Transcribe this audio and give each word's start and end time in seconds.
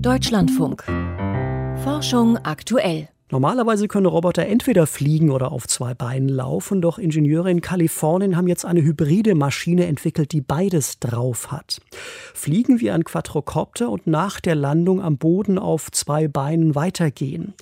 Deutschlandfunk. 0.00 0.84
Forschung 1.82 2.36
aktuell. 2.38 3.08
Normalerweise 3.30 3.88
können 3.88 4.06
Roboter 4.06 4.46
entweder 4.46 4.86
fliegen 4.86 5.30
oder 5.30 5.52
auf 5.52 5.66
zwei 5.66 5.94
Beinen 5.94 6.28
laufen, 6.28 6.82
doch 6.82 6.98
Ingenieure 6.98 7.50
in 7.50 7.60
Kalifornien 7.60 8.36
haben 8.36 8.48
jetzt 8.48 8.64
eine 8.64 8.82
hybride 8.82 9.34
Maschine 9.34 9.86
entwickelt, 9.86 10.32
die 10.32 10.40
beides 10.40 10.98
drauf 10.98 11.52
hat. 11.52 11.80
Fliegen 12.34 12.80
wie 12.80 12.90
ein 12.90 13.04
Quadrocopter 13.04 13.88
und 13.88 14.06
nach 14.06 14.40
der 14.40 14.54
Landung 14.54 15.00
am 15.00 15.16
Boden 15.16 15.58
auf 15.58 15.90
zwei 15.90 16.28
Beinen 16.28 16.74
weitergehen. 16.74 17.54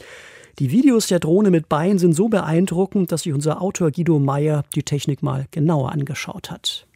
Die 0.59 0.71
Videos 0.71 1.07
der 1.07 1.21
Drohne 1.21 1.51
mit 1.51 1.69
Beinen 1.69 1.99
sind 1.99 2.13
so 2.13 2.29
beeindruckend, 2.29 3.11
dass 3.13 3.23
sich 3.23 3.33
unser 3.33 3.63
Autor 3.63 3.91
Guido 3.91 4.19
Meyer 4.19 4.65
die 4.75 4.83
Technik 4.83 5.23
mal 5.23 5.47
genauer 5.51 5.93
angeschaut 5.93 6.51
hat. 6.51 6.87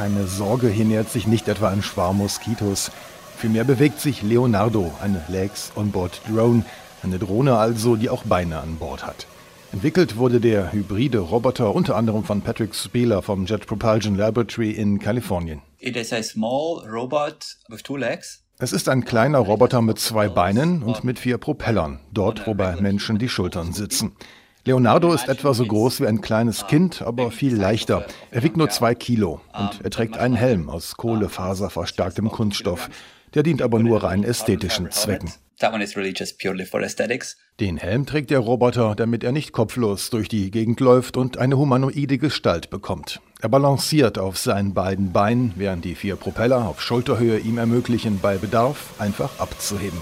Keine 0.00 0.26
Sorge, 0.26 0.68
hier 0.68 0.86
nähert 0.86 1.10
sich 1.10 1.26
nicht 1.26 1.46
etwa 1.46 1.68
ein 1.68 1.82
Schwarm 1.82 2.16
Moskitos. 2.16 2.90
Vielmehr 3.36 3.64
bewegt 3.64 4.00
sich 4.00 4.22
Leonardo, 4.22 4.90
eine 5.02 5.22
Legs 5.28 5.72
Onboard 5.76 6.22
Drone, 6.26 6.64
eine 7.02 7.18
Drohne 7.18 7.58
also, 7.58 7.96
die 7.96 8.08
auch 8.08 8.22
Beine 8.24 8.60
an 8.60 8.76
Bord 8.76 9.06
hat. 9.06 9.26
Entwickelt 9.72 10.16
wurde 10.16 10.40
der 10.40 10.72
hybride 10.72 11.18
Roboter 11.18 11.74
unter 11.74 11.96
anderem 11.96 12.24
von 12.24 12.40
Patrick 12.40 12.74
Spieler 12.74 13.20
vom 13.20 13.44
Jet 13.44 13.66
Propulsion 13.66 14.16
Laboratory 14.16 14.70
in 14.70 15.00
Kalifornien. 15.00 15.60
It 15.78 15.98
is 15.98 16.14
a 16.14 16.22
small 16.22 16.82
robot 16.88 17.58
with 17.68 17.82
two 17.82 17.98
legs. 17.98 18.42
Es 18.58 18.72
ist 18.72 18.88
ein 18.88 19.04
kleiner 19.04 19.40
Roboter 19.40 19.82
mit 19.82 19.98
zwei 19.98 20.30
Beinen 20.30 20.82
und 20.82 21.04
mit 21.04 21.18
vier 21.18 21.36
Propellern, 21.36 22.00
dort 22.10 22.46
wo 22.46 22.54
bei 22.54 22.74
Menschen 22.76 23.18
die 23.18 23.28
Schultern 23.28 23.74
sitzen. 23.74 24.12
Leonardo 24.64 25.12
ist 25.14 25.28
etwa 25.28 25.54
so 25.54 25.64
groß 25.64 26.00
wie 26.00 26.06
ein 26.06 26.20
kleines 26.20 26.66
Kind, 26.66 27.00
aber 27.00 27.30
viel 27.30 27.56
leichter. 27.56 28.04
Er 28.30 28.42
wiegt 28.42 28.58
nur 28.58 28.68
zwei 28.68 28.94
Kilo 28.94 29.40
und 29.58 29.80
er 29.82 29.90
trägt 29.90 30.18
einen 30.18 30.34
Helm 30.34 30.68
aus 30.68 30.96
kohlefaserverstärktem 30.96 32.30
Kunststoff. 32.30 32.90
Der 33.32 33.42
dient 33.42 33.62
aber 33.62 33.78
nur 33.78 34.02
rein 34.02 34.22
ästhetischen 34.22 34.90
Zwecken. 34.90 35.32
Den 37.60 37.76
Helm 37.76 38.06
trägt 38.06 38.30
der 38.30 38.38
Roboter, 38.38 38.94
damit 38.94 39.24
er 39.24 39.32
nicht 39.32 39.52
kopflos 39.52 40.10
durch 40.10 40.28
die 40.28 40.50
Gegend 40.50 40.80
läuft 40.80 41.16
und 41.16 41.38
eine 41.38 41.56
humanoide 41.56 42.18
Gestalt 42.18 42.70
bekommt. 42.70 43.20
Er 43.40 43.48
balanciert 43.48 44.18
auf 44.18 44.38
seinen 44.38 44.74
beiden 44.74 45.12
Beinen, 45.12 45.52
während 45.56 45.84
die 45.84 45.94
vier 45.94 46.16
Propeller 46.16 46.66
auf 46.66 46.80
Schulterhöhe 46.82 47.38
ihm 47.38 47.58
ermöglichen, 47.58 48.18
bei 48.20 48.36
Bedarf 48.36 48.94
einfach 48.98 49.38
abzuheben. 49.38 50.00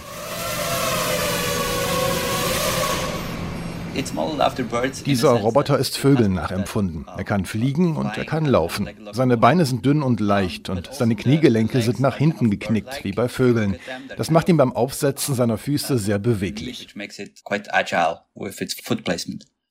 Dieser 5.06 5.30
Roboter 5.30 5.78
ist 5.78 5.98
Vögeln 5.98 6.34
nachempfunden. 6.34 7.06
Er 7.16 7.24
kann 7.24 7.44
fliegen 7.44 7.96
und 7.96 8.16
er 8.16 8.24
kann 8.24 8.44
laufen. 8.44 8.88
Seine 9.12 9.36
Beine 9.36 9.64
sind 9.64 9.84
dünn 9.84 10.02
und 10.02 10.20
leicht 10.20 10.68
und 10.68 10.88
seine 10.92 11.16
Kniegelenke 11.16 11.82
sind 11.82 12.00
nach 12.00 12.16
hinten 12.16 12.50
geknickt, 12.50 13.04
wie 13.04 13.12
bei 13.12 13.28
Vögeln. 13.28 13.76
Das 14.16 14.30
macht 14.30 14.48
ihn 14.48 14.56
beim 14.56 14.72
Aufsetzen 14.72 15.34
seiner 15.34 15.58
Füße 15.58 15.98
sehr 15.98 16.18
beweglich. 16.18 16.88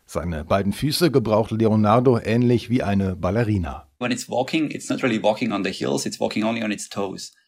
Seine 0.09 0.45
beiden 0.45 0.73
Füße 0.73 1.11
gebraucht 1.11 1.51
Leonardo 1.51 2.17
ähnlich 2.17 2.69
wie 2.69 2.81
eine 2.81 3.15
Ballerina. 3.15 3.87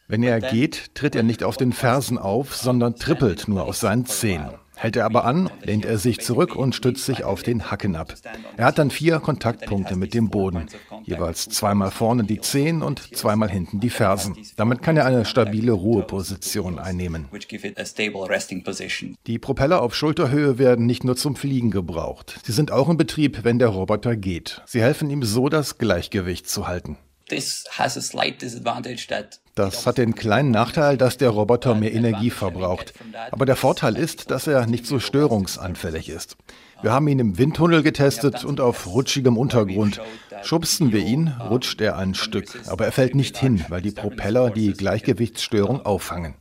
Wenn 0.09 0.23
er 0.23 0.41
geht, 0.41 0.95
tritt 0.95 1.15
er 1.15 1.23
nicht 1.23 1.43
auf 1.43 1.55
den 1.55 1.71
Fersen 1.71 2.17
auf, 2.17 2.55
sondern 2.55 2.95
trippelt 2.95 3.47
nur 3.47 3.63
auf 3.63 3.77
seinen 3.77 4.05
Zehen. 4.07 4.49
Hält 4.79 4.95
er 4.95 5.05
aber 5.05 5.25
an, 5.25 5.49
lehnt 5.61 5.83
er 5.83 5.97
sich 5.97 6.21
zurück 6.21 6.55
und 6.55 6.73
stützt 6.73 7.05
sich 7.05 7.25
auf 7.25 7.43
den 7.43 7.69
Hacken 7.69 7.97
ab. 7.97 8.13
Er 8.55 8.65
hat 8.65 8.77
dann 8.77 8.91
vier 8.91 9.19
Kontaktpunkte 9.19 9.97
mit 9.97 10.13
dem 10.13 10.29
Boden, 10.29 10.67
jeweils 11.03 11.49
zweimal 11.49 11.91
vorne 11.91 12.23
die 12.23 12.39
Zehen 12.39 12.81
und 12.81 13.15
zweimal 13.15 13.49
hinten 13.49 13.81
die 13.81 13.89
Fersen. 13.89 14.37
Damit 14.55 14.81
kann 14.81 14.95
er 14.95 15.05
eine 15.05 15.25
stabile 15.25 15.73
Ruheposition 15.73 16.79
einnehmen. 16.79 17.27
Die 19.27 19.39
Propeller 19.39 19.81
auf 19.81 19.95
Schulterhöhe 19.95 20.57
werden 20.57 20.85
nicht 20.85 21.03
nur 21.03 21.17
zum 21.17 21.35
Fliegen 21.35 21.71
gebraucht. 21.71 22.39
Sie 22.43 22.53
sind 22.53 22.71
auch 22.71 22.87
in 22.87 22.95
Betrieb, 22.95 23.43
wenn 23.43 23.59
der 23.59 23.67
Roboter 23.67 24.15
geht. 24.15 24.61
Sie 24.65 24.81
helfen 24.81 25.09
ihm 25.09 25.23
so, 25.23 25.49
das 25.49 25.77
Gleichgewicht 25.77 26.49
zu 26.49 26.67
halten. 26.69 26.97
Das 29.55 29.85
hat 29.85 29.97
den 29.97 30.15
kleinen 30.15 30.51
Nachteil, 30.51 30.97
dass 30.97 31.17
der 31.17 31.31
Roboter 31.31 31.75
mehr 31.75 31.93
Energie 31.93 32.29
verbraucht. 32.29 32.93
Aber 33.31 33.45
der 33.45 33.57
Vorteil 33.57 33.97
ist, 33.97 34.31
dass 34.31 34.47
er 34.47 34.65
nicht 34.67 34.85
so 34.85 34.99
störungsanfällig 34.99 36.09
ist. 36.09 36.37
Wir 36.81 36.93
haben 36.93 37.09
ihn 37.09 37.19
im 37.19 37.37
Windtunnel 37.37 37.83
getestet 37.83 38.45
und 38.45 38.61
auf 38.61 38.87
rutschigem 38.87 39.37
Untergrund. 39.37 39.99
Schubsten 40.43 40.93
wir 40.93 41.01
ihn, 41.01 41.27
rutscht 41.27 41.81
er 41.81 41.97
ein 41.97 42.15
Stück. 42.15 42.57
Aber 42.67 42.85
er 42.85 42.93
fällt 42.93 43.15
nicht 43.15 43.37
hin, 43.37 43.65
weil 43.67 43.81
die 43.81 43.91
Propeller 43.91 44.49
die 44.49 44.71
Gleichgewichtsstörung 44.71 45.85
auffangen. 45.85 46.35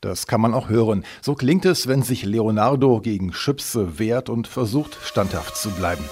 Das 0.00 0.26
kann 0.26 0.40
man 0.40 0.54
auch 0.54 0.70
hören. 0.70 1.04
So 1.20 1.34
klingt 1.34 1.66
es, 1.66 1.86
wenn 1.86 2.02
sich 2.02 2.24
Leonardo 2.24 3.00
gegen 3.02 3.34
Schüpse 3.34 3.98
wehrt 3.98 4.30
und 4.30 4.46
versucht, 4.46 4.96
standhaft 5.04 5.56
zu 5.58 5.68
bleiben. 5.70 6.04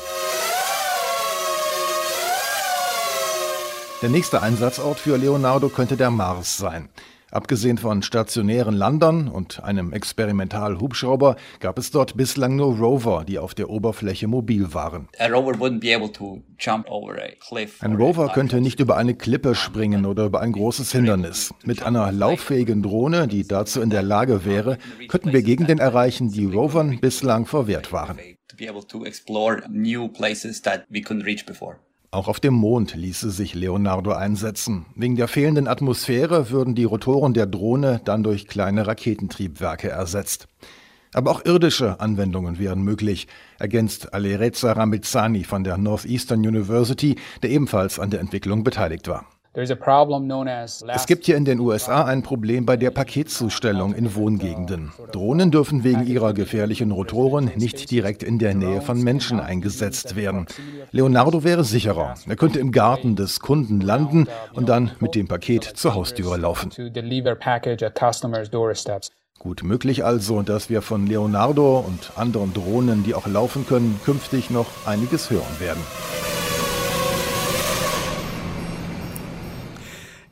Der 4.03 4.10
nächste 4.10 4.43
Einsatzort 4.43 4.99
für 5.00 5.16
Leonardo 5.16 5.71
könnte 5.71 5.97
der 5.97 6.10
Mars 6.10 6.59
sein. 6.59 6.91
Abgesehen 7.31 7.77
von 7.77 8.03
stationären 8.03 8.75
Landern 8.75 9.28
und 9.28 9.62
einem 9.62 9.93
Experimental-Hubschrauber 9.93 11.37
gab 11.61 11.78
es 11.78 11.91
dort 11.91 12.16
bislang 12.16 12.56
nur 12.56 12.78
Rover, 12.78 13.25
die 13.28 13.39
auf 13.39 13.55
der 13.55 13.69
Oberfläche 13.69 14.27
mobil 14.28 14.72
waren. 14.72 15.09
Ein 17.81 17.97
Rover 17.97 18.28
könnte 18.33 18.62
nicht 18.62 18.81
über 18.81 18.97
eine 18.97 19.15
Klippe 19.15 19.55
springen 19.55 20.06
oder 20.06 20.25
über 20.25 20.41
ein 20.41 20.53
großes 20.53 20.91
Hindernis. 20.93 21.53
Mit 21.65 21.83
einer 21.83 22.11
lauffähigen 22.12 22.83
Drohne, 22.83 23.28
die 23.28 23.47
dazu 23.47 23.83
in 23.83 23.91
der 23.91 24.03
Lage 24.03 24.47
wäre, 24.47 24.78
könnten 25.09 25.33
wir 25.34 25.43
Gegenden 25.43 25.78
erreichen, 25.78 26.31
die 26.31 26.47
Rovern 26.47 26.99
bislang 26.99 27.44
verwehrt 27.44 27.93
waren. 27.93 28.19
Auch 32.10 32.28
auf 32.28 32.41
dem 32.41 32.54
Mond 32.54 32.94
ließe 32.94 33.30
sich 33.30 33.54
Leonardo 33.54 34.12
einsetzen. 34.12 34.86
Wegen 34.94 35.16
der 35.16 35.28
fehlenden 35.28 35.69
Atmosphäre 35.69 36.48
würden 36.48 36.74
die 36.74 36.84
Rotoren 36.84 37.34
der 37.34 37.44
Drohne 37.44 38.00
dann 38.02 38.22
durch 38.22 38.46
kleine 38.46 38.86
Raketentriebwerke 38.86 39.91
ersetzt. 39.91 40.48
Aber 41.12 41.30
auch 41.30 41.44
irdische 41.44 42.00
Anwendungen 42.00 42.58
wären 42.58 42.80
möglich, 42.80 43.28
ergänzt 43.58 44.14
Alereza 44.14 44.72
Ramizzani 44.72 45.44
von 45.44 45.64
der 45.64 45.76
Northeastern 45.76 46.41
University, 46.41 47.16
der 47.42 47.50
ebenfalls 47.50 47.98
an 47.98 48.08
der 48.08 48.20
Entwicklung 48.20 48.64
beteiligt 48.64 49.06
war. 49.08 49.26
Es 49.54 51.06
gibt 51.06 51.26
hier 51.26 51.36
in 51.36 51.44
den 51.44 51.59
USA 51.59 52.04
ein 52.04 52.22
Problem 52.22 52.66
bei 52.66 52.76
der 52.76 52.91
Paketzustellung 52.91 53.94
in 53.94 54.14
Wohngegenden. 54.14 54.92
Drohnen 55.10 55.50
dürfen 55.50 55.84
wegen 55.84 56.06
ihrer 56.06 56.32
gefährlichen 56.34 56.91
Rotoren 56.91 57.50
nicht 57.56 57.91
direkt 57.91 58.22
in 58.22 58.38
der 58.38 58.54
Nähe 58.54 58.82
von 58.82 59.03
Menschen 59.03 59.41
eingesetzt 59.41 60.16
werden. 60.16 60.47
Leonardo 60.92 61.44
wäre 61.44 61.64
sicherer. 61.64 62.14
Er 62.28 62.37
könnte 62.37 62.60
im 62.60 62.72
Garten 62.72 63.16
des 63.16 63.41
Kunden 63.41 63.81
landen 63.81 64.28
und 64.53 64.69
dann 64.69 64.92
mit 65.00 65.14
dem 65.14 65.28
Paket 65.28 65.64
zur 65.64 65.94
Haustüre 65.94 66.37
laufen. 66.37 66.70
Gut 69.38 69.62
möglich 69.62 70.04
also, 70.04 70.42
dass 70.42 70.69
wir 70.69 70.82
von 70.82 71.06
Leonardo 71.06 71.78
und 71.78 72.12
anderen 72.16 72.53
Drohnen, 72.53 73.04
die 73.04 73.14
auch 73.14 73.26
laufen 73.26 73.66
können, 73.66 74.00
künftig 74.04 74.50
noch 74.50 74.66
einiges 74.84 75.31
hören 75.31 75.60
werden. 75.60 75.81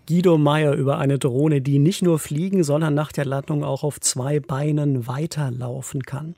Guido 0.07 0.39
Meyer 0.39 0.75
über 0.75 0.99
eine 0.99 1.19
Drohne, 1.19 1.61
die 1.61 1.81
nicht 1.81 2.03
nur 2.03 2.21
fliegen, 2.21 2.63
sondern 2.63 2.95
nach 2.95 3.11
der 3.11 3.25
Landung 3.25 3.65
auch 3.65 3.83
auf 3.83 4.01
zwei 4.01 4.39
Beinen 4.39 5.09
weiterlaufen 5.09 6.03
kann. 6.03 6.37